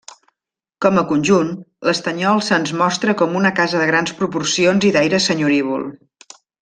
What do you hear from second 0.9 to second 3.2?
a conjunt, l'Estanyol se'ns mostra